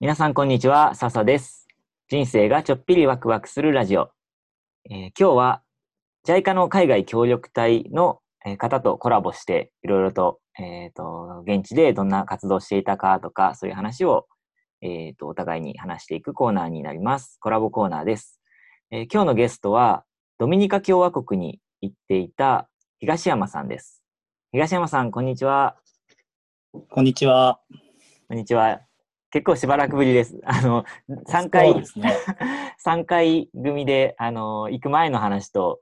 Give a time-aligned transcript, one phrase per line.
[0.00, 0.94] 皆さん、こんにちは。
[0.94, 1.66] 笹です。
[2.08, 4.12] 人生がちょっぴりワクワクするラジオ。
[4.88, 5.62] えー今日は、
[6.24, 14.28] JICA の海外協力隊のえー方とコラボして、いろいろと、えっ、と、現地でどんな活動をしていたかとか、そういう話を、
[14.82, 17.36] えっ、と、お互いに話していくコーナーになります。
[17.40, 18.40] コラボコーナーです。
[18.92, 20.04] えー今日のゲストは、
[20.38, 22.70] ドミニカ共和国に行っていた
[23.00, 24.04] 東山さんです。
[24.52, 25.76] 東山さん、こんにちは。
[26.88, 27.58] こんにちは。
[28.28, 28.87] こんにちは。
[29.30, 30.38] 結構しばらくぶりです。
[30.44, 30.84] あの、
[31.26, 31.84] 3そ回ね。
[32.78, 35.80] 三回組で、あの、行く前の話と、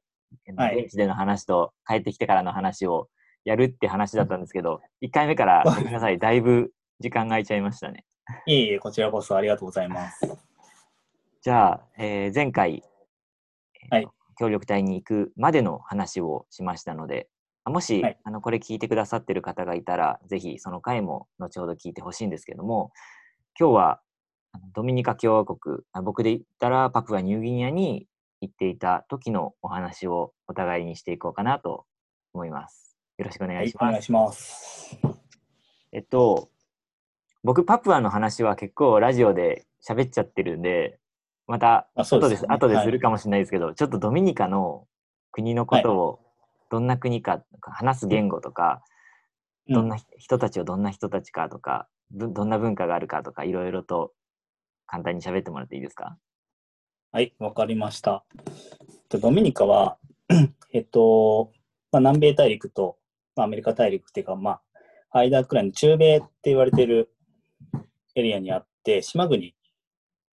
[0.56, 3.08] はい現地での話と、帰ってきてからの話を
[3.44, 8.04] やるって話だったんですけど、1回目から、ごめんなさい、だいぶ時間が空いちゃいましたね。
[8.46, 10.26] いえいえ、こちらこそありがとうございます。
[11.40, 12.82] じゃあ、えー前回、
[13.84, 14.08] えーはい
[14.38, 17.28] 協力隊に行くまでの話をしましたので、
[17.64, 22.92] あもし、はいあのこれ聞いてくださってる方がいたら、ぜひその回も後ほど聞いてほしいんですけども、
[23.58, 24.00] 今日は
[24.74, 28.06] ドミニカ共和国、あ僕で言ったらパプアニューギニアに
[28.42, 31.86] 行っていた時のお話をお互いにしていこうかなと
[32.34, 32.98] 思います。
[33.16, 33.82] よろしくお願はいいし、ます。
[33.84, 34.98] お願いします。
[35.90, 36.50] えっと、
[37.44, 40.98] 僕、パプアの話は結構ラジオで喋っちゃってるんで、
[41.46, 44.86] また後ですね後でするかもしれないですけど、ちょっとドミニカの
[45.32, 46.20] 国のことを、
[46.70, 48.82] どんな国かとか、話す言語とか、
[49.66, 54.12] どんな人人たちをどんな人たちかとか、どどんな文化があるかとか、いろいろと
[54.86, 56.18] 簡単に喋ってもらっていいですか？
[57.12, 58.24] はい、わかりました。
[59.08, 59.98] とドミニカは、
[60.72, 61.52] えっと、
[61.92, 62.98] まあ、南米大陸と、
[63.36, 64.60] まあ、アメリカ大陸っていうか、ま
[65.10, 67.10] あ、間くらいの中米って言われてる
[68.14, 69.54] エリアにあって、島国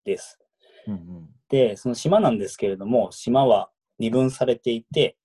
[0.05, 0.39] です。
[0.87, 1.29] うんうん。
[1.49, 5.17] で、その島なんですけれども、島は二分されていて、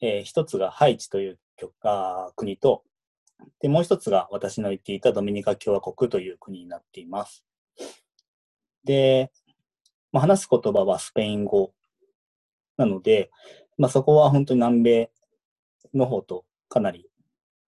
[0.00, 1.38] えー一つがハイチという
[2.36, 2.84] 国と、
[3.60, 7.44] で、もう一つが私の言っていたドミニカ共和国という国になっています。
[8.84, 9.30] で、
[10.12, 11.72] まあ、話す言葉はスペイン語
[12.76, 13.30] なので、
[13.78, 15.10] まあ、そこは本当に南米
[15.94, 17.08] の方とかなり、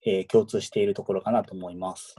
[0.06, 2.16] えー共通しているところかなと思います。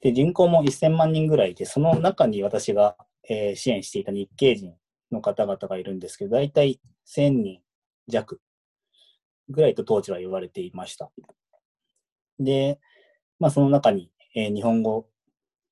[0.00, 2.96] で、人口も1000万人ぐらいで、その中に私が、
[3.28, 4.74] えー支援していた日系人
[5.10, 7.60] の方々がいるんですけど、大体1000人
[8.06, 8.40] 弱
[9.48, 11.10] ぐらいと当時は言われていました。
[12.38, 12.80] で、
[13.38, 15.06] まあその中に、えー日本語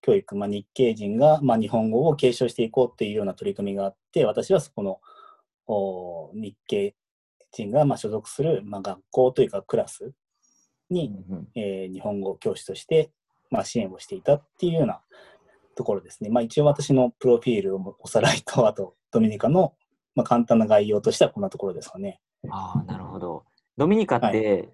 [0.07, 5.01] 教育、まあ、日系人が、まあ、日本語を継承していこうっていうような取り組みがあって、私はそこの
[5.67, 6.95] お日系
[7.51, 10.13] 人がまあ所属する、まあ、学校というかクラス
[10.91, 13.11] に、うんうんえー日本語教師として、
[13.51, 15.01] まあ、支援をしていたっていうような
[15.75, 16.31] ところですね。
[16.31, 19.75] まあ、一応私のプロフィールをおさらいと、あとドミニカの、
[20.15, 22.21] まあ、簡単な概要としてはこんなところですかね。
[22.49, 23.45] ああ、なるほど。
[23.77, 24.69] ドミニカって、はい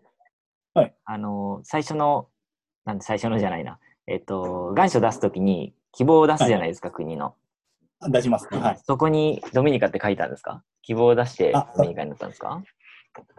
[0.75, 2.29] はいあの、最初の、
[2.85, 3.79] なんで最初のじゃないな。
[4.07, 7.35] えっと、願書出すときに希望を出すじゃないですか、国の。
[8.01, 8.59] あ出しますね。
[8.59, 8.81] はい。
[8.85, 10.65] そこにドミニカって書いたんですか？
[10.83, 12.63] 希望を出してあドミニカになったんですか？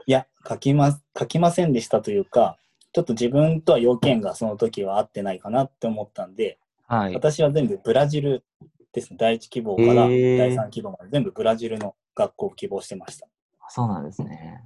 [0.05, 2.57] いや、書きま、書きませんでしたというか、
[2.93, 7.13] ちょっと自分とは要件がその時は合ってないかなって思ったんで、はい。
[7.15, 8.45] 私は全部ブラジル
[8.93, 9.17] ですね。
[9.19, 13.27] 第一希望から第三希望まで全部ブラジルの学校を希望してました。
[13.67, 14.63] そうなんですね。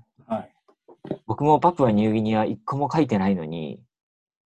[1.09, 1.21] はい。
[1.25, 3.81] 僕もパプアニューギニア一個も書いてないのに、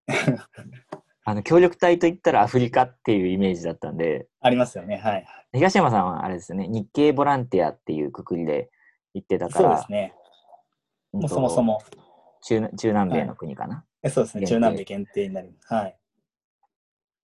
[1.24, 4.98] あの、協力隊といったらアフリカっていうイメージだったんで、ありますよね。
[4.98, 5.26] はい。
[5.54, 8.70] 東山さんはあれですよね、日系ボランティアっていうくくりで
[9.14, 10.14] 行ってたからそうです、ね。
[11.12, 11.82] もうそもそも。
[12.44, 13.86] 中中南米の国かな？
[14.02, 14.48] えそうですね。
[14.48, 15.74] 中南米限定になります。
[15.74, 15.98] はい。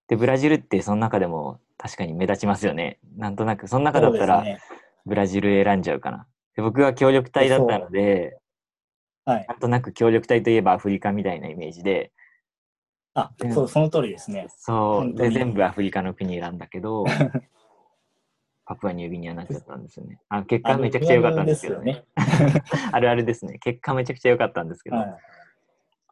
[0.07, 2.99] で、ブラジルってその中でも確かに目立ちますよね。
[3.15, 4.43] なんとなく、その中だったら。
[5.07, 6.27] ブラジル選んじゃうかな。
[6.55, 8.37] で僕は協力隊だったので、
[9.27, 9.45] はい。
[9.45, 12.13] なんとなく協力隊といえばアフリカみたいなイメージで、
[13.13, 14.47] あうん、そう、その通りですね。
[14.57, 17.03] そう、で、全部アフリカの国選んだけど、
[18.65, 20.21] パプアニューギニアになっちゃったんですよね。
[20.29, 22.05] あ結果めちゃくちゃ良かったんですけどね。
[22.91, 23.59] あるあるですね。
[23.59, 24.95] 結果めちゃくちゃ良かったんですけど。
[24.95, 25.15] はい。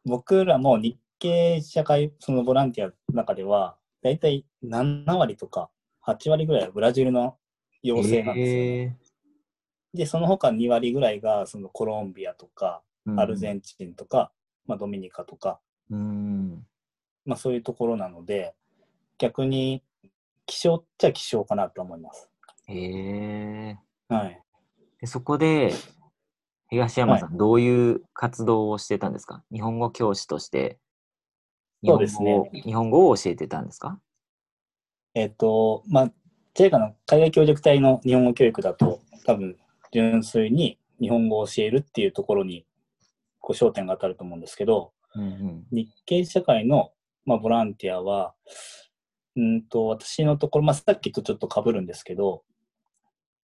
[0.04, 5.70] 僕らも日系社会、そのボランティアの中では、だいたい7割とか
[6.06, 7.38] 8割ぐらいはブラジルの
[7.82, 8.72] 要請なんですよね。
[8.84, 8.98] へ
[9.94, 14.32] で、その他2割ぐらいがそのコロンビアとか、ーアルゼンチンとか、
[14.66, 15.60] まあ、ドミニカとか、
[15.90, 16.66] うん。
[17.26, 18.56] まあ、そういうところなので、
[19.18, 19.84] 逆に
[20.46, 22.30] 希少っちゃ希少かなと思います。
[22.68, 23.78] へえ。
[24.10, 24.42] はい。
[25.00, 25.72] でそこで、
[26.70, 29.44] 東山さん、どういう活動をしてたんですか？
[29.52, 30.80] 日本語教師として、
[31.84, 34.00] 日そう本語ですねを日本語を教えてたんですか？
[35.14, 36.12] えっ、と、まあ、
[36.56, 39.58] JICA の海外協力隊の日本語教育だと、多分、
[39.92, 42.66] 純粋に日本語を教えるっていうところに、
[43.46, 45.66] こう焦点が当たると思うんですけど、うんうん。
[45.72, 46.92] 日系社会の、
[47.26, 48.34] まあ、ボランティアは、
[49.36, 52.44] うんと、私のところ、まあ、さっきとちょっと被るんですけど、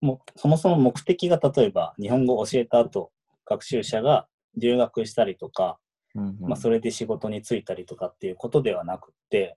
[0.01, 3.11] もうそもそも目的が例えば日本語を教えた後、
[3.45, 4.27] 学習者が
[4.57, 5.77] 留学したりとか、
[6.15, 9.55] うんうんまあ、それで仕事に就いたりとかっていうことではなくって、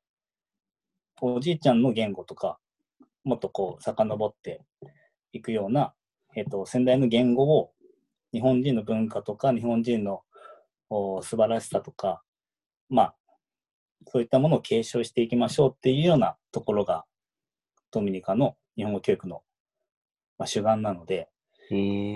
[1.22, 2.58] おじいちゃんの言語とか、
[3.24, 4.60] もっとこう、遡って
[5.32, 5.94] いくような、
[6.36, 7.70] えっ、と、先代の言語を、
[8.32, 10.22] 日本人の文化とか、日本人のお
[10.88, 12.22] 素晴らしさとか、
[12.88, 13.14] まあ、
[14.06, 17.04] そういったものを継承していきましょうっていうようなところが、
[17.90, 19.42] ドミニカの日本語教育の、
[20.38, 21.28] まあ、主眼なので、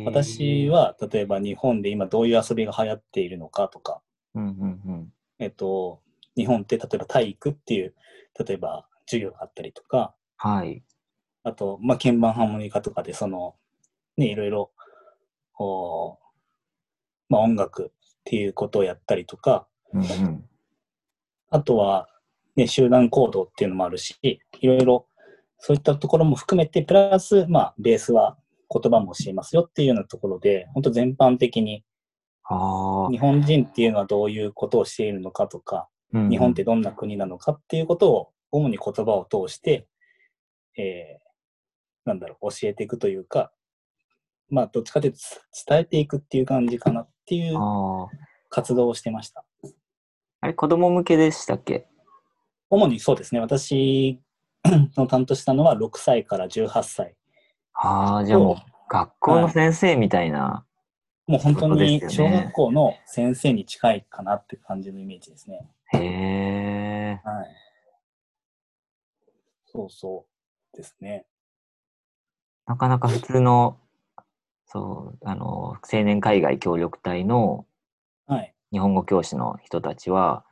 [0.05, 4.03] 私、は例えば日本で今どういう遊びが流行っているのかとか、
[4.35, 5.13] うんうんうん。
[5.39, 6.01] えっと、
[6.37, 7.95] 日本って例えば体育っていう、
[8.39, 10.83] 例えば授業があったりとか、はい。
[11.45, 13.57] あと、まあ、鍵盤ハーモニカとかで、その、
[14.17, 14.71] ね、いろいろ、
[15.53, 17.93] こう、まあ、音楽
[18.29, 20.45] っていうことをやったりとか、うんうん。
[21.49, 22.09] あとは、
[22.57, 24.17] ね、集団行動っていうのもあるし、
[24.61, 25.07] いろいろ、
[25.59, 28.37] そういったところも含めて、プラス、まあ、ベースは
[28.71, 31.85] 言葉も教えますよっていうようなところで、本当全般的に。
[33.11, 39.87] 日本人っていうのはどういうことをしているのかとか、うんうん日本ってどんな国なのかっていうことを、主に言葉を通して、
[40.77, 41.29] えー
[42.05, 43.53] なんだろう、教えていくというか、
[44.51, 45.19] まあ、どっちかというと
[45.67, 47.59] 伝えていくっていう感じかなっていう。
[48.51, 49.45] 活動をしてました。
[50.41, 51.87] あれ、子供向けでしたっけ？
[52.71, 54.21] 主にそうですね、私
[54.97, 57.15] の担当したのは6歳から18歳。
[57.75, 58.57] ああ、じゃあもう、
[58.89, 60.65] 学校の先生みたいな。
[61.27, 65.69] もう本当に小学校の先生に近いかなって感じのイメージですね。
[65.93, 67.21] へえ。
[67.23, 67.47] はい。
[69.67, 70.25] そうそ
[70.73, 71.27] うですね。
[72.67, 73.79] なかなか普通の、
[74.69, 77.67] そう、あの、青年海外協力隊の
[78.27, 78.55] はい。
[78.71, 80.45] 日本語教師の人たちは、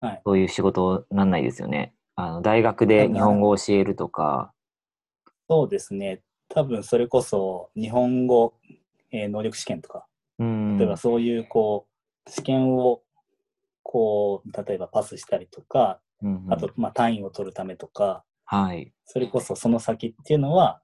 [0.00, 1.94] はいそういう仕事なんないですよね。
[2.14, 4.52] あの大学で日本語を教えるとか、
[5.48, 6.20] そうですね。
[6.48, 8.54] 多分それこそ日本語、
[9.10, 10.06] えー能力試験とか、
[10.38, 10.78] うん。
[10.78, 11.86] 例えばそういうこ
[12.26, 13.02] う、試験を
[13.82, 18.92] こう、例えばパスしたりとか、うんうんあと、まあ、単位を取るためとか、はい。
[19.04, 20.80] それこそその先っていうのは、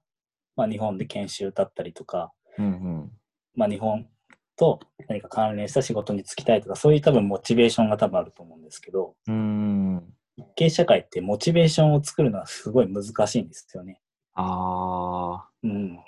[0.55, 3.11] まあ、日本で研修だったりとか、うんうん。
[3.55, 4.07] まあ、日本
[4.55, 10.03] と何か関連した仕事に就きたいとか、そういう多分モチベーションが多分あると思うんですけど、うん。
[10.37, 14.01] 日系社会ってモチベーションを作るのはすごい難しいんですよね。
[14.33, 15.49] ああ。
[15.63, 15.99] うん。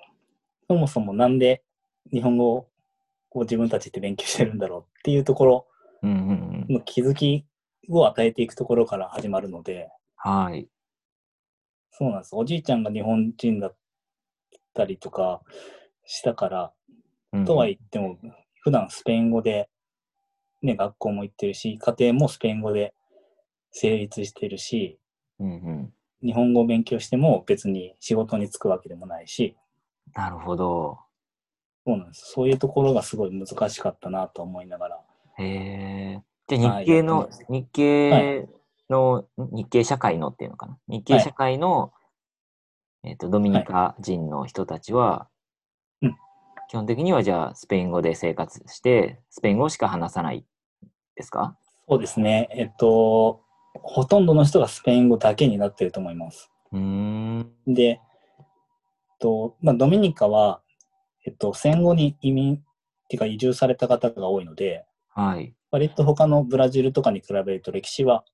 [0.67, 1.63] そもそもなんで
[2.11, 2.67] 日本語を
[3.41, 5.67] 自分たちって勉強してるんだろうっていうところ。
[6.03, 7.45] の気づき
[7.89, 10.67] を与えていくところから始まるので、はい。
[11.91, 12.35] そうなんです。
[12.35, 13.75] おじいちゃんが日本人だっ
[14.73, 15.41] たりとか
[16.07, 16.73] したから、
[17.33, 18.17] うんとは言っても、
[18.61, 19.69] 普段スペイン語で、
[20.63, 22.95] ね、学校も行ってるし、家庭もスペイン語で
[23.69, 24.97] 成立してるし、
[25.39, 25.93] うんうん。
[26.23, 29.55] 日本語を勉強しても別に仕事に就くわけでもないし、
[30.15, 30.97] なるほど。
[31.85, 32.31] そうなんです。
[32.31, 35.01] そういうところがすごい難しかったなと思いながら。
[35.37, 36.23] へえ。
[36.47, 38.49] じゃあはい日系のやってま、す日系
[38.89, 40.77] の、日系社会のっていうのかな？
[40.87, 41.93] 日系社会の、
[43.03, 45.36] えっと、ドミニカ人の人たちは、うん
[46.69, 50.45] 基本的にはじゃあスペイン語で生活して、スペイン語しか話さない
[51.15, 51.57] ですか？
[51.87, 52.49] そうですね。
[52.51, 53.41] えっと、
[53.75, 56.51] ほとんどの人がスペイン語だけになってると思います。
[56.73, 57.51] うーん。
[57.65, 57.99] で、えっ
[59.19, 60.61] と、まあ、ドミニカは、
[61.25, 62.59] えっと、戦後に移民っ
[63.07, 65.53] ていうか移住された方が多いので、はい。
[65.71, 68.25] 割と他のブラジルとかに比べると歴史は、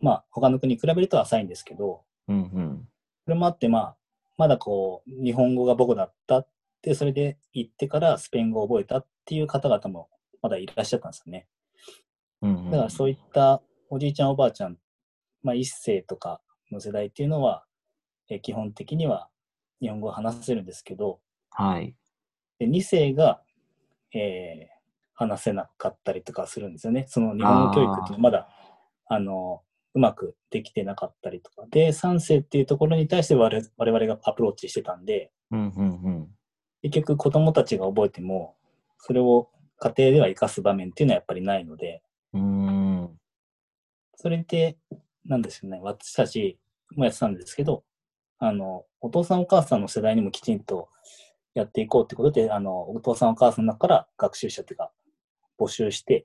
[0.00, 2.88] まあ、他の国に比べると浅いんですけど、うんうん。
[3.24, 3.96] それもあって、まあ、
[4.36, 6.48] まだこう、日本語が母語だったっ
[6.82, 10.08] て、それで行ってからスペイン語を覚えたっていう方々も
[10.42, 11.46] まだいらっしゃったんですよね。
[12.42, 14.76] うんうん、だからそういったおじいちゃんおばあちゃん、
[15.42, 17.64] まあ一世とかの世代っていうのは、
[18.28, 19.28] えー基本的には
[19.80, 21.20] 日本語を話せるんですけど、
[21.50, 21.94] はい。
[22.58, 23.42] で2世が、
[24.14, 24.72] えー
[25.14, 27.06] 話せなかったりとかするんですよね。
[27.08, 28.48] その日本語教育ってまだ、
[29.06, 29.62] あの、
[29.94, 31.66] うまくできてなかったりとか。
[31.70, 36.28] で、3世っていうところに対して我々我々がアプローチしてたんで、うんうんうん。
[36.82, 38.56] 結局子供たちが覚えても、
[38.98, 39.48] それを
[39.78, 43.18] 家庭では活かす場面っていうのはやっぱりないので、うーん。
[44.16, 44.76] それで、
[45.24, 46.58] なんですよね、私たち
[46.96, 47.84] もやってたんですけど、
[48.38, 50.88] あの、お父さんお母さんの世代にもきちんと
[51.54, 54.92] やっていこうってことで、あの、お父さんお母さんの中から学習者っていうか、
[55.58, 56.24] 募集して、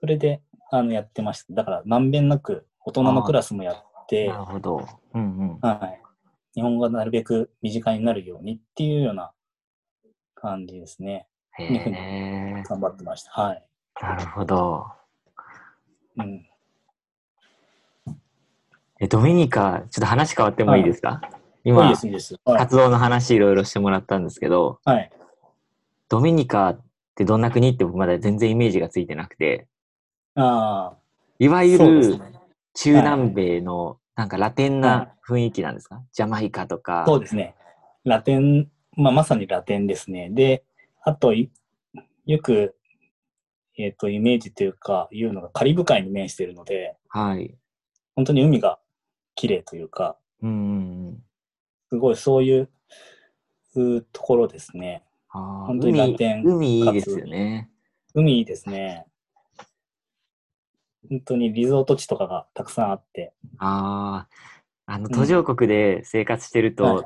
[0.00, 1.52] それで、あの、やってました。
[1.52, 4.88] だから、まんべんなく、大人のクラスもやってなる、ほど。
[5.14, 5.58] うんうん。
[5.60, 5.99] はい。
[6.54, 9.32] 日本語がなるべく身近になるようにっていうような
[10.34, 11.26] 感じですね。
[11.58, 12.62] へえ。
[12.68, 13.30] 頑張ってました。
[13.30, 13.64] はい。
[14.00, 14.86] なるほど。
[16.16, 16.46] うん。
[19.00, 21.20] え、ドミニカ、ちょっと話変わってもいいですか、
[21.64, 22.36] いい今で、す、いいです。
[22.44, 22.58] はい。
[22.58, 25.10] 活動の話いろいろしてもらったんですけど、はい。
[26.08, 26.80] ドミニカっ
[27.14, 29.68] てどんな国って僕まだ全然イメージがついてなくて、
[30.34, 30.94] あ
[31.38, 32.20] いわあ、ゆる。
[32.72, 37.04] 中南米のなんかラテンな雰囲気なんですか、ジャマイカとか。
[37.06, 37.54] そうですね。
[38.04, 40.28] ラテン、まあ、まさにラテンですね。
[40.28, 40.62] で、
[41.02, 41.50] あと、い
[42.26, 42.76] よく、
[43.78, 47.56] えっ、と、イメージというか、いうのがカリブ海に面しているので、はい。
[48.14, 48.78] 本当に海が
[49.36, 51.22] 綺麗というか、うん。
[51.88, 52.68] すごいそういう
[53.76, 55.02] うところですね。
[55.30, 57.70] あー本当にラ海テン海いいですよね。
[58.12, 59.06] 海いいですね。
[61.08, 63.32] 本当にリゾート地とかがたくさんあって。
[63.60, 64.26] あ
[64.86, 65.12] あ、あのん。
[65.12, 67.04] 途上国で生活してると、はい。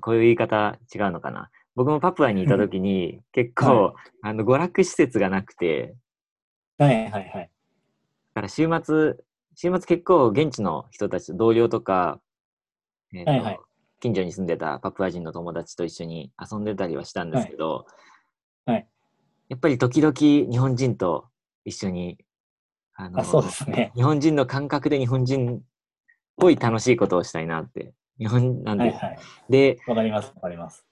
[0.00, 1.50] こういう言い方違うのかな。
[1.74, 5.94] 僕もパプアにいた時に結構、あの娯楽施設がなくて、
[6.78, 7.50] はいはいはい。
[8.34, 9.14] だから週末、
[9.54, 12.20] 週末結構現地の人たちと同僚とか、
[13.14, 13.60] えーとはいはい。
[14.00, 17.86] 近所に住んでたパプア人の友達と一緒に遊んでたりはしたんですけど、
[18.66, 18.74] はい。
[18.74, 18.88] はい。
[19.48, 20.12] やっぱり時々
[20.50, 21.28] 日本人と
[21.64, 22.18] 一緒に、
[22.94, 23.92] あのあ、そうですね。
[23.94, 25.60] 日本人の感覚で日本人っ
[26.36, 27.94] ぽい楽しいことをしたいなって。
[28.18, 29.18] 日本なんで、はいはい。
[29.48, 30.84] で、わかりますわかります。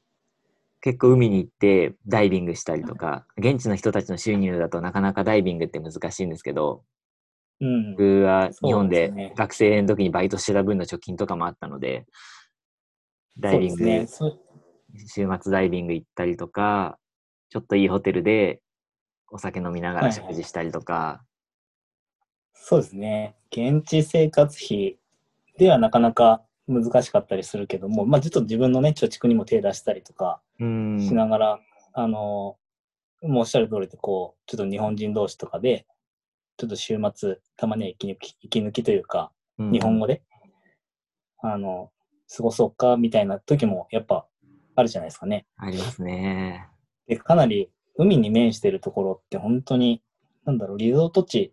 [0.81, 6.85] 結構海に行ってダイビングしたりとか、現地の人たちの収入だとなかなかダイビングって難しいんですけど、
[7.61, 7.91] うん。
[7.93, 12.07] 僕は日本で学生の時にバイトしてた分の貯金とかもあったので、
[13.39, 14.07] ダイビング、ね。
[15.07, 16.99] 週末ダイビング行ったりとか、
[17.51, 18.63] ちょっといいホテルで
[19.31, 21.23] お酒飲みながら食事したりとか、
[22.63, 23.35] そうですね。
[23.51, 24.99] 現地生活費
[25.59, 31.61] ではなかなか難しかったりするけども、まあ、ちょっと自分のね、貯蓄にも手出したりとかうんしながら、
[31.95, 32.59] あの、も
[33.23, 35.87] うおっしゃる通りで、こう、ちょっと日本人同士とかで、
[36.59, 40.23] ちょっと週末、たまには息抜き息抜きというか、うん日本語で、
[41.43, 41.91] あの、
[42.35, 44.27] 過ごそうか、みたいな時も、やっぱ、
[44.77, 45.47] あるじゃないですかね。
[45.57, 46.69] ありますね。
[47.09, 50.03] で、かなり海に面してるところって本当に、
[50.45, 51.53] なんだろう、リゾート地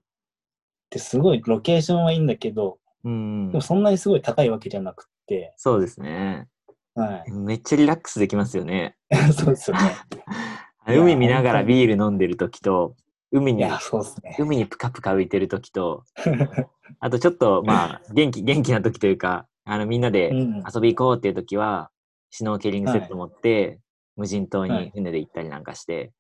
[0.88, 3.62] ってすごいロケーションはいいんだけど、うんでも。
[3.62, 6.48] そんなにすごい高いわけじゃなくって、そうですね。
[6.96, 8.96] はめっちゃリラックスできますよね。
[9.12, 9.16] い。
[9.34, 9.82] そうですよね。
[10.88, 12.96] 海見ながらビール飲んでる時と、
[13.32, 14.38] 海に、いや、そうですね。
[14.40, 16.04] 海にプカプカ浮いてる時と、
[17.00, 20.64] あとちょっとまあ元気、元気な時というか、あのみんなでうん。
[20.74, 21.92] 遊び行こうっていう時は、
[22.30, 23.80] シュノーケリングセット持って、
[24.16, 26.12] 無人島はいに船で行ったりなんかして、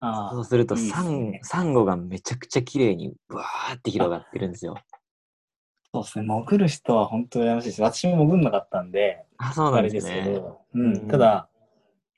[0.00, 4.76] そうするとサンすねサンゴがめちゃくちゃ綺麗にブワーって広がってるんですよ。
[5.92, 6.26] そうですね。
[6.26, 7.82] 潜る人は本当に羨ましいです。
[7.82, 10.22] 私も潜んなかったんで、あ、そうなあれですね。
[10.24, 11.08] けど、ううんん。
[11.08, 11.48] ただ、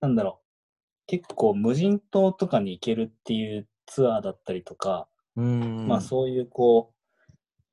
[0.00, 0.46] なんだろう。
[1.06, 5.86] 結構無人島とかに行けるっていうツアーだったりとか、うん。
[5.88, 6.92] まあそういうこ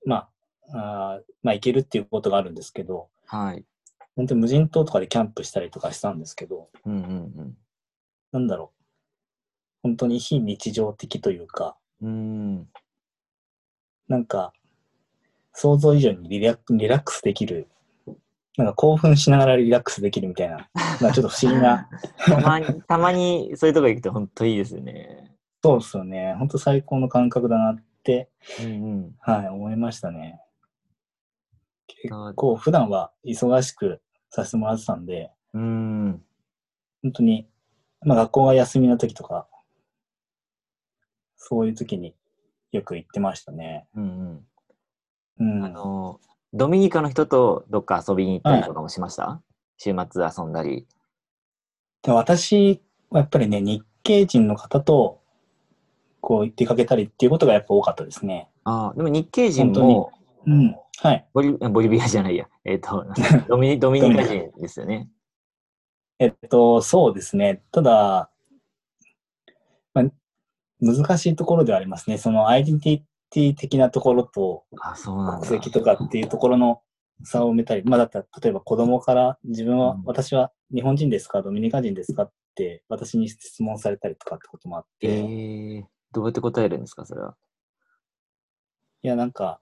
[0.06, 0.30] う、ま
[0.72, 3.66] あ、あーまあ行けるっていうことがあるんですけど、はい。
[4.16, 6.96] 本当に無人島とかでキャンプしたりとかしたんですけど、うんう
[7.44, 7.58] ん
[8.32, 8.77] なんだろう。
[9.84, 12.10] 本当に非日常的というか、うん。
[12.10, 12.68] うん。
[14.08, 14.54] なんか、
[15.54, 17.68] 想像以上にリラリラックスできる、
[18.58, 20.70] なんか興奮しながらリラックスできるみたいな、
[21.02, 21.90] まあちょっと不思議な、
[22.26, 25.36] たまに、 たまにそういうとこ行くと本当いいですよね。
[25.64, 26.36] そうですよね。
[26.38, 28.30] 本当最高の感覚だなって、
[28.64, 29.16] うんうん。
[29.20, 30.40] はい、思いましたね。
[31.88, 36.24] 結構普段は忙しくさせてもらってたんで、うん。
[37.02, 37.50] 本当に、
[38.02, 39.48] まあ学校が休みの時とか、
[41.50, 42.14] そういう時に
[42.74, 43.88] よく行ってましたね。
[43.96, 44.46] うん
[45.40, 45.56] うん。
[45.58, 45.64] うん。
[45.64, 46.20] あの、
[46.54, 49.42] ドミニカの人とどっか遊びに行ったりとかもしました、
[49.78, 50.86] 週末遊んだり。
[52.04, 55.22] で私はやっぱりね、日系人の方と、
[56.20, 58.50] こう出かけたりっていうことがやっぱ多かったですね。
[58.66, 60.12] ああ、でも日系人も
[60.46, 60.76] うん。
[60.98, 61.26] はい。
[61.34, 62.48] ボリボリビアじゃないや。
[62.66, 63.06] えっ、と、
[63.48, 65.10] ドミニ、ドミニカ人ですよね。
[66.20, 67.62] えっと、そうですね。
[67.72, 68.30] ただ、まあ、
[70.80, 72.18] 難しいところではありますね。
[72.18, 74.66] そのアイデンティティ的なところと。
[75.04, 76.82] 国籍とかっていうところの
[77.24, 81.42] 差を埋めたり、まあだったら例えば子供から自分は、うん私は日本人ですか？
[81.42, 82.24] ドミニカ人ですか？
[82.24, 87.36] って私に質問されたりとかってこともあって、えいー、どうやって答えるんですか、それは。
[89.02, 89.60] やなんか、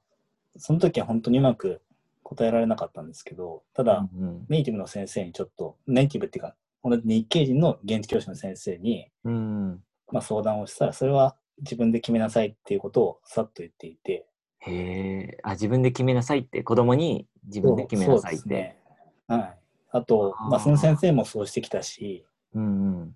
[0.58, 1.82] その時は本当にうまく
[2.24, 9.84] 答えられなかったんですけど、ただ、うんネイティブの先生にちょっと、ネイティブっていうか、同じ日系人の現地教師の先生に、うん。
[10.10, 10.16] うん。
[10.16, 14.26] まあ、相談をしたら、それは自分で決めなさいっていうことをさっと言っていて、
[14.60, 18.42] へえ、あ、自分で決めなさいって、子供に自分で決めなさいって。
[18.42, 18.80] そうですね。
[19.28, 19.58] はい。
[19.92, 23.16] あと、あーまあ、その先生もそうしてきたし、うんうん。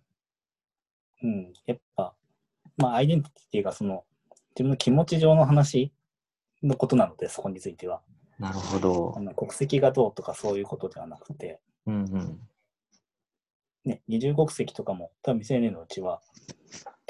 [1.22, 2.14] うん、やっぱ、
[2.78, 4.06] まあ、アイデンティティがその、
[4.52, 5.92] 自分の気持ち上の話
[6.62, 8.02] のことなので、そこについては。
[8.40, 9.20] なるほどあ。
[9.20, 12.40] の国籍がどうとかそういうことではなくて、うんうん。
[13.86, 16.22] ね、二重国籍とかも多分未成年のうちは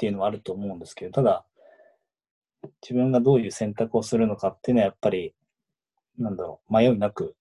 [0.00, 1.44] ていうのはあると思うんですけど、ただ、
[2.80, 5.34] 自分がどういう選択をするのかっていうのはやっぱり、
[6.18, 7.36] なんだろう、迷いなく、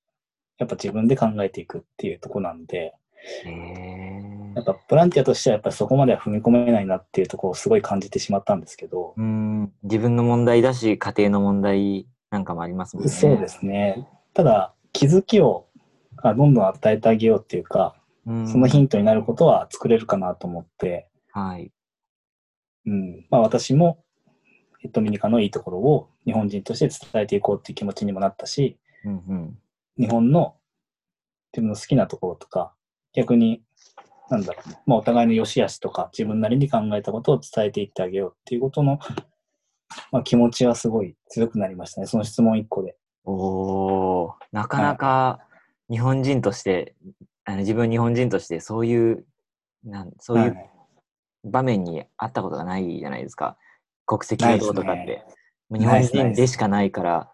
[0.58, 2.96] やっぱ自分で考えていくっていうところなんで、
[4.56, 9.72] やっぱボランティアとしてはやっぱりそこまでは踏み込めないなっていうところをすごい感じてしまったんですけど、うん。
[9.84, 13.10] 自分の問題だし、家庭の問題なんかもありますもんね。
[13.10, 14.06] そうですね。
[14.34, 15.68] ただ、気づきを
[16.18, 18.48] あどんどん与えてあげようっていうか、うん。
[18.50, 21.72] そのヒントになることは作れるかなと思って、はい。
[22.86, 24.04] うん、まあ私も
[24.92, 29.58] ドミニカのいいところを日本人として伝えていこうっていう気持ちにもなったし、うんうん。
[29.98, 30.56] 日本の
[31.52, 32.74] 自分の好きなところとか、
[33.14, 33.62] 逆に、
[34.30, 39.00] なんだろう、まあお互いの良し悪しとか自分なりに考えたことを伝えていってあげようっていうことの、
[40.12, 42.08] まあ気持ちはすごい強くなりましたね。
[42.08, 42.96] その質問一個で。
[43.26, 45.40] おー、なかなか
[45.90, 46.96] 日本人として、
[47.44, 49.26] あの自分日本人としてそういう、
[49.84, 50.70] なんそういうはい
[51.44, 53.58] 場面にあったことがないじゃないですか。
[54.06, 55.24] 国籍がどうとかって。
[55.70, 57.32] もう日本人でしかないから、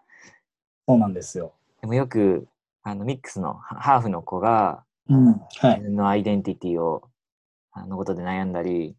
[0.86, 1.54] そうなんですよ。
[1.80, 2.48] でもよく
[2.82, 5.26] あのミックスのハハーフの子がうん。
[5.26, 5.68] はい。
[5.76, 7.08] 自分のアイデンティティを
[7.72, 8.96] あのことで悩んだり、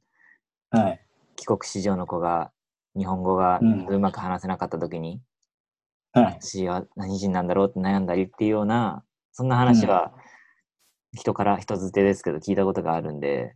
[0.71, 1.01] はい。
[1.35, 2.51] 帰国子女の子が
[2.95, 5.21] 日本語がうんうまく話せなかった時に、
[6.13, 6.37] はい。
[6.41, 10.13] 私は何人なんだろうって悩んだりっていうような、そんな話は
[11.13, 13.55] 人から人づてですけど聞いたことがあるんで、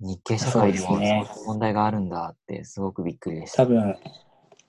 [0.00, 0.98] 日系社会でも
[1.46, 3.64] 問題があるんだってすごくびっくりでした。
[3.64, 3.96] 多分、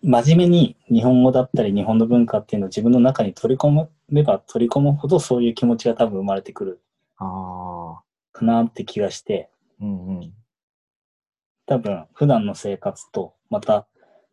[0.02, 6.82] 真面目に日本語だったり日本の文化っていうのを自分の中に取り込めば取り込むほどそういう気持ちが多分生まれてくる
[7.18, 9.50] かなって気がして、
[9.82, 10.34] うんうん。
[11.66, 13.88] 多分普段の生活とまた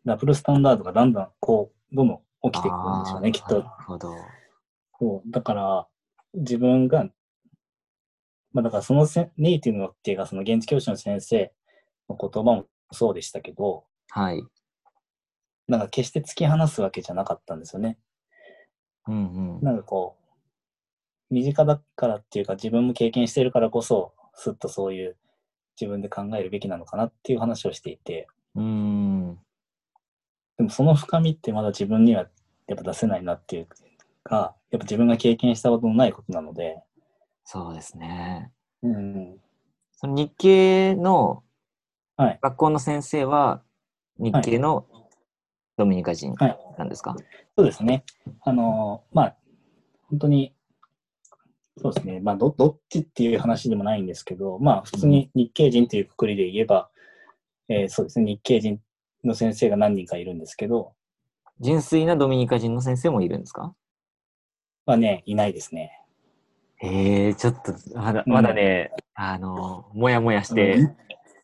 [0.05, 3.67] ダブルスタンダードがだんだんこう、どんどん起きてくるんでしょうね、きっとなる。
[3.85, 4.15] ほど。
[4.99, 5.31] そう。
[5.31, 5.87] だから、
[6.33, 7.07] 自分が、
[8.53, 11.51] まあだからそのせネイティブのっていうかその現地教師の先生
[12.09, 14.43] の言葉もそうでしたけど、はい。
[15.67, 17.97] なんか決して突き放すわけじゃなかったんですよね。
[19.07, 19.61] うんうん。
[19.61, 25.17] なんかこう、身近だからっていうか自分も経験してるからこそ、すっとそういう
[25.79, 29.39] 自分で考えるべきなのかなっていう話をしていて、うーん。
[30.57, 32.27] でもその深みってまだ自分には
[32.67, 33.67] やっぱ出せないなっていう
[34.23, 36.83] か、やっぱ自分が経験したことのないことなので、
[37.45, 38.51] そうですね。
[38.81, 39.37] うん、
[39.91, 41.43] その日系の
[42.17, 43.63] はい学校の先生は
[44.17, 44.85] 日系の
[45.77, 47.15] ドミニカ人はいなんですか、
[47.57, 48.03] そうですね。
[48.41, 49.35] あのーまあ、
[50.09, 50.55] 本当に、
[51.81, 52.19] そうですね。
[52.19, 56.89] まあど、どっちっていう話でもないんですけど、まあ、普通に日系人というくくりで言えば、
[57.69, 58.25] えーそうですね。
[58.25, 58.79] 日系人
[59.23, 60.93] の先生が何人かいるんですけど、
[61.59, 63.73] 純粋なドミニカ人の先生もいるんですか？
[64.85, 66.02] まあね、いないですね。
[66.85, 68.33] ええちょっとまだうん。
[68.33, 70.81] まだね、あの、もやもやしてうん。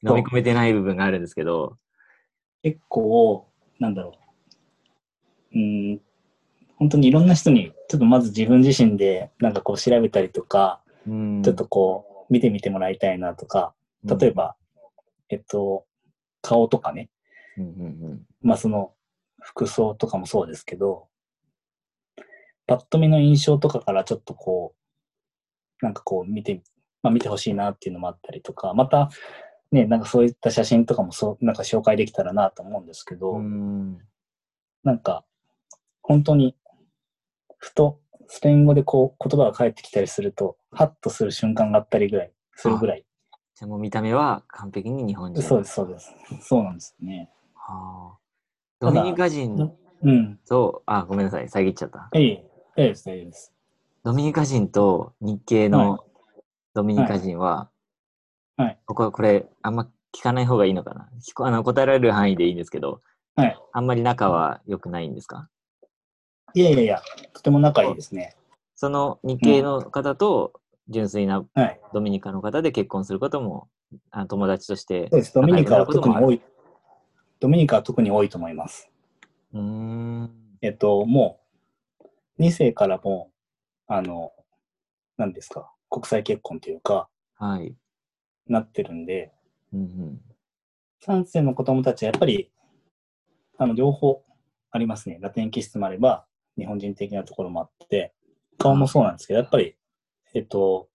[0.10, 1.78] 飲み込めてない部分があるんですけど、
[2.62, 3.47] 結構、
[3.80, 4.17] なんだろ
[5.54, 5.58] う。
[5.58, 6.02] うん、
[6.75, 13.73] 本当にいろんな人に、ちょっとまず自分自身で、なんかこう調べたりとか、うん、ちょっとこう、見てみてもらいたいなとか、
[14.04, 14.56] うん、例えば、
[15.30, 15.86] えっと、
[16.41, 17.10] 顔とかね、
[17.58, 18.93] うんうんうん、まあその
[19.41, 21.08] 服装とかもそうですけど、
[22.67, 24.80] パッと見の印象とかからちょっとこう、
[25.81, 26.61] なんかこう見て、
[27.01, 29.09] まあ見てほしいなっていうのもあったりとか、また
[29.71, 33.97] ね、なんかそういった写真とかもそう、なんか紹介できたらなと思うんですけど、うん
[34.83, 35.25] なんか
[36.01, 36.55] 本当に
[37.57, 43.05] ふとスペイン語でこう言葉が返ってきたりすると、ハッとする瞬間があったりぐらい、するぐらい。
[43.55, 45.41] じゃあもう見た目は完璧に日本人。
[45.41, 46.15] そうです、そうです。
[46.41, 47.29] そうなんですね。
[47.53, 48.17] はあ
[48.79, 50.39] ドミニカ人うん。
[50.47, 52.09] と、あ、ごめんなさい、遮っちゃった。
[52.17, 53.53] いい、大丈夫です、大丈夫です。
[54.03, 55.99] ドミニカ人と日系の
[56.73, 63.01] ドミニカ人は、はいはいここはこれ、あんま聞かない方がいいのかな聞こあの答えられる範囲でいいんですけど、
[63.35, 63.57] はい。
[63.71, 65.47] あんまり仲は良くないんですか？
[66.55, 67.01] いやいやいや、
[67.33, 68.35] とても仲いいですね。
[68.75, 70.59] その日系の方と
[70.89, 71.79] 純粋なはい。
[71.93, 73.69] ドミニカの方で結婚することも、
[74.12, 75.33] あの友達としてそうです。
[75.33, 76.41] ドミニカは特に多い。
[77.39, 78.89] ドミニカは特に多いと思います。
[79.53, 80.31] うーん。
[80.62, 81.39] えっと、も
[82.38, 83.31] う、2世からも、
[83.91, 84.32] あの、
[85.17, 87.75] 何ですか、国際結婚というか、はい。
[88.47, 89.34] なってるんで、
[89.73, 90.21] うんうん。
[91.04, 92.52] 3世の子供たちはやっぱり、
[93.58, 94.23] あの、両方
[94.69, 95.17] ありますね。
[95.19, 98.13] ラテン気質もあれば、日本人的なところもあって、
[98.60, 99.75] 顔もそうなんですけど、やっぱり、
[100.36, 100.88] えっと、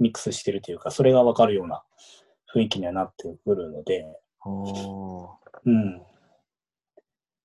[0.00, 1.84] ミックスしてるというか、それがわかるような
[2.52, 4.04] 雰囲気にはなってくるので、
[5.64, 6.02] うん。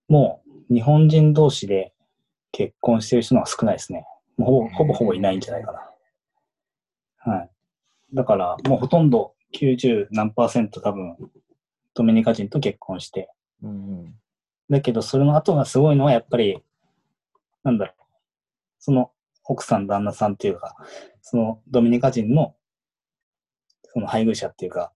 [0.08, 1.94] もう、日本人同士で
[2.58, 4.08] 結婚してる人の方が少ないですね。
[4.36, 7.32] もうほぼほぼほぼいないんじゃないかな。
[7.32, 7.50] はい。
[8.16, 11.18] だから、もうほとんど90何パーセント多分、
[11.94, 13.30] ドミニカ人と結婚して。
[13.62, 13.74] うんう
[14.08, 14.16] ん。
[14.72, 16.60] だけど、それの後がすごいのは、やっぱり、
[17.64, 18.04] なんだろう。
[18.80, 19.12] その
[19.44, 20.76] 奥さん、旦那さんっていうか、
[21.22, 22.56] そのドミニカ人の、
[23.94, 24.92] その配偶者っていうか、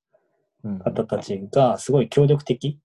[0.63, 2.79] うん方たちがすごい協力的うん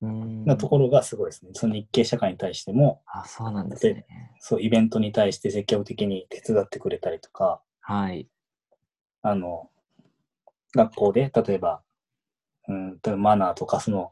[0.00, 1.50] なところがすごいですね。
[1.54, 4.06] その日系社会に対しても、あ、そうなんですね。
[4.40, 8.28] そう、イベントに対して積極的に手伝ってくれたりとか、はい。
[9.22, 9.70] あの、
[10.74, 11.82] 学校で、例えば、
[12.68, 14.10] うん、例えばマナーとか、その、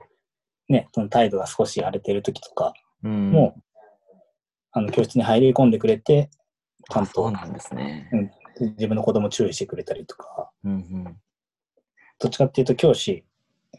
[0.68, 3.30] ね、その態度が少し荒れてる時とかうん。
[3.30, 3.62] も、
[4.72, 6.28] あの、教室に入り込んでくれて、
[6.90, 8.10] ちゃんあそうとなんですね。
[8.76, 11.16] 自分の子供注意してくれたりとか、うんうん。
[12.18, 13.24] どっちかっていうと教師、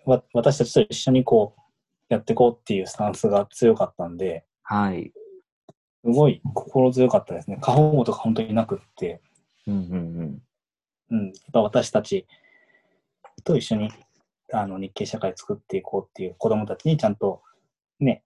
[0.05, 1.58] わ私たちと一緒にこう、
[2.09, 5.11] やっていこうっていうスタンスが強かったんで、はい。
[6.03, 7.57] すごい心強かったですね。
[7.61, 9.21] 過保護とか本当になくって、
[9.67, 10.41] うんうん
[11.11, 12.25] うん、やっぱ私たち
[13.43, 13.91] と一緒に
[14.51, 17.41] あの日系社会作っていこうっていう子供たちにちゃんと
[17.99, 18.23] ね、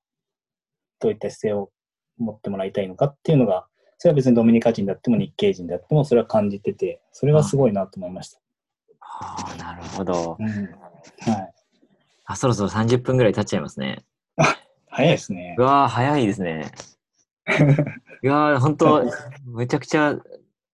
[0.99, 1.71] どういった姿勢を
[2.17, 3.65] 持ってもらいたいのかっていうのが、
[3.97, 8.39] それは別にドミニカ人であっても日系人であっても、それは感じてて、それはすごいなと思いました。
[8.99, 10.37] はあ、なるほど。
[10.39, 10.47] うん。
[10.47, 11.52] はい。
[12.25, 14.03] あ、そろそろ30分ぐらい経っちゃいますね。
[14.87, 15.61] 早いですねう。
[15.61, 16.71] わー、早いですね。
[18.23, 19.03] いやー、本当
[19.45, 20.15] めちゃくちゃ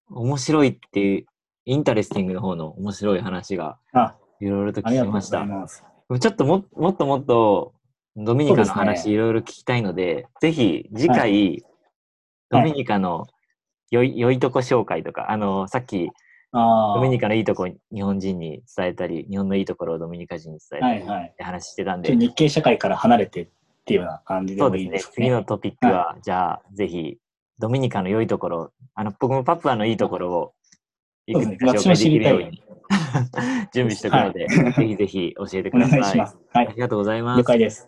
[0.09, 1.25] 面白いっていう、
[1.65, 5.45] interesting の方の面白い話があ、いろいろと聞きました。
[6.19, 7.73] ちょっとももっともっと
[8.15, 11.63] ドミニカの話いろいろ聞きたいので、ぜひ次回、
[12.49, 13.27] ドミニカの
[13.91, 16.28] 良い良いとこ紹介とか、あの、さっきああ。
[16.51, 23.47] ドミニカのいいとこ日本人に伝えたり、日本のいいところをドミニカ人に伝えたりはいはいって話してたんで、ちょっと日系社会から離れてっ
[23.85, 25.13] ていうような感じでそうですねもいいですね。
[25.13, 27.17] 次のトピックは、じゃあぜひ
[27.59, 30.53] ドミニカの良いところ、あの僕もパプアのいいところを
[31.27, 32.63] いくつか紹介できるように
[33.73, 35.99] 準備しておくので、はい ぜひぜひ教えてくおださい。
[35.99, 36.37] 願いします。
[36.51, 36.67] はい。
[36.67, 37.43] ありがとうございます了。
[37.43, 37.87] 解です。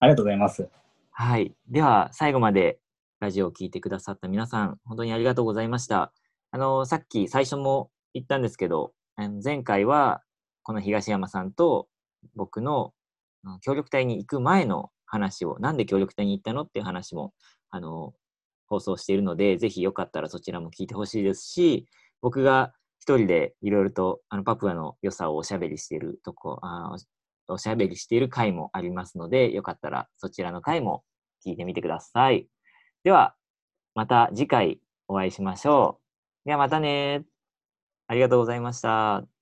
[0.00, 0.68] ありがとうございます。
[1.10, 1.52] はい。
[1.68, 2.78] では、最後まで
[3.20, 6.12] ラジオを聞いてくださった皆さん、本当にありがとうございました。
[6.50, 8.92] あの、さっき最初も言ったんですけど、
[9.42, 10.22] 前回は、
[10.62, 11.88] この東山さんと
[12.34, 12.92] 僕の
[13.62, 17.32] 協力隊に行く前の話を、なんで協力隊に行ったのっていう話も、
[17.70, 18.12] あの、
[18.66, 21.86] 放送しているので、ぜひよかったらそちらも聞いてほしいですし、
[22.20, 26.94] 僕が一人でいろいろとあのパプアの良さをおしゃべりしているとこ、あ
[27.48, 31.02] おしゃべりしている回もありますので、よかったらそちらの回も
[31.46, 32.46] 聞いてみてください。
[33.04, 33.34] では、
[33.94, 36.00] また次回お会いしましょ
[36.44, 36.48] う。
[36.48, 37.37] ではまたね。
[38.08, 39.37] ありがとうございました。